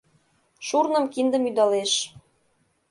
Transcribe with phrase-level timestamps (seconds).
[0.67, 1.93] Шурным-киндым ӱдалеш.